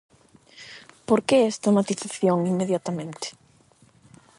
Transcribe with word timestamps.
Por 1.07 1.19
que 1.27 1.37
esta 1.51 1.75
matización, 1.77 2.39
inmediatamente? 2.53 3.27